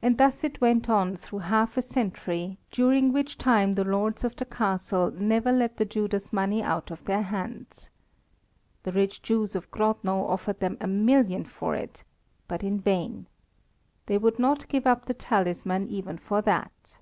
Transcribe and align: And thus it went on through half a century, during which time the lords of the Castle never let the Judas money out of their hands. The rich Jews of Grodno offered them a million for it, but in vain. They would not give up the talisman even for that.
And 0.00 0.16
thus 0.16 0.42
it 0.42 0.58
went 0.62 0.88
on 0.88 1.16
through 1.16 1.40
half 1.40 1.76
a 1.76 1.82
century, 1.82 2.56
during 2.70 3.12
which 3.12 3.36
time 3.36 3.74
the 3.74 3.84
lords 3.84 4.24
of 4.24 4.34
the 4.36 4.46
Castle 4.46 5.10
never 5.10 5.52
let 5.52 5.76
the 5.76 5.84
Judas 5.84 6.32
money 6.32 6.62
out 6.62 6.90
of 6.90 7.04
their 7.04 7.20
hands. 7.20 7.90
The 8.84 8.92
rich 8.92 9.20
Jews 9.20 9.54
of 9.54 9.70
Grodno 9.70 10.26
offered 10.30 10.60
them 10.60 10.78
a 10.80 10.86
million 10.86 11.44
for 11.44 11.74
it, 11.74 12.04
but 12.48 12.64
in 12.64 12.80
vain. 12.80 13.26
They 14.06 14.16
would 14.16 14.38
not 14.38 14.66
give 14.68 14.86
up 14.86 15.04
the 15.04 15.12
talisman 15.12 15.88
even 15.88 16.16
for 16.16 16.40
that. 16.40 16.98